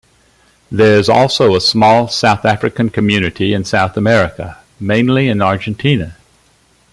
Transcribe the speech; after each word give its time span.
There 0.71 0.97
is 0.97 1.09
also 1.09 1.55
a 1.55 1.61
small 1.61 2.07
South 2.07 2.43
African 2.43 2.89
community 2.89 3.53
in 3.53 3.65
South 3.65 3.95
America, 3.95 4.57
mainly 4.79 5.27
in 5.29 5.43
Argentina. 5.43 6.17